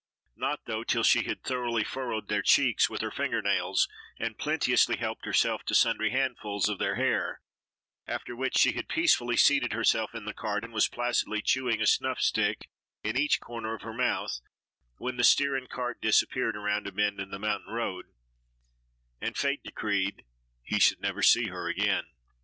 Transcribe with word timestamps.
Not 0.35 0.65
though 0.65 0.83
till 0.83 1.03
she 1.03 1.25
had 1.25 1.43
thoroughly 1.43 1.83
furrowed 1.83 2.27
their 2.27 2.41
cheeks 2.41 2.89
with 2.89 3.01
her 3.01 3.11
finger 3.11 3.39
nails 3.39 3.87
and 4.17 4.35
plenteously 4.35 4.97
helped 4.97 5.25
herself 5.25 5.63
to 5.65 5.75
sundry 5.75 6.09
handfuls 6.09 6.67
of 6.67 6.79
their 6.79 6.95
hair, 6.95 7.39
after 8.07 8.35
which 8.35 8.57
she 8.57 8.71
had 8.71 8.87
peacefully 8.89 9.37
seated 9.37 9.73
herself 9.73 10.15
in 10.15 10.25
the 10.25 10.33
cart 10.33 10.63
and 10.63 10.73
was 10.73 10.87
placidly 10.87 11.43
chewing 11.43 11.81
a 11.81 11.85
snuff 11.85 12.19
stick 12.19 12.67
in 13.03 13.15
each 13.15 13.39
corner 13.39 13.75
of 13.75 13.83
her 13.83 13.93
mouth, 13.93 14.39
when 14.97 15.17
the 15.17 15.23
steer 15.23 15.55
and 15.55 15.69
cart 15.69 16.01
disappeared 16.01 16.57
around 16.57 16.87
a 16.87 16.91
bend 16.91 17.19
in 17.19 17.29
the 17.29 17.37
mountain 17.37 17.71
road, 17.71 18.07
and 19.21 19.37
fate 19.37 19.61
had 19.63 19.71
decreed 19.75 20.25
he 20.63 20.79
should 20.79 20.99
never 20.99 21.21
see 21.21 21.49
her 21.49 21.67
again. 21.67 22.05